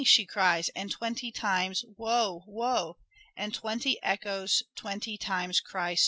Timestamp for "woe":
1.95-2.43, 2.47-2.97